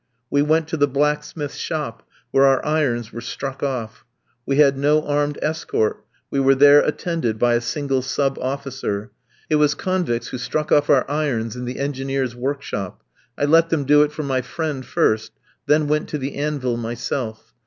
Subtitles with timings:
[0.31, 2.01] We went to the blacksmith's shop,
[2.31, 4.03] where our irons were struck off.
[4.47, 9.11] We had no armed escort, we went there attended by a single sub officer.
[9.47, 13.03] It was convicts who struck off our irons in the engineers' workshop.
[13.37, 15.33] I let them do it for my friend first,
[15.67, 17.53] then went to the anvil myself.